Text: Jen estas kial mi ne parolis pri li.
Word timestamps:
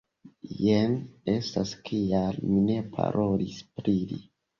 Jen 0.67 0.95
estas 1.33 1.73
kial 1.89 2.39
mi 2.53 2.63
ne 2.71 2.79
parolis 2.97 3.61
pri 3.77 3.95
li. 4.15 4.19